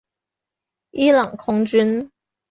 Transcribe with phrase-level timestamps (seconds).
[0.89, 2.09] 伊朗空军。